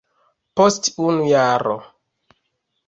[0.61, 1.75] Post unu jaro.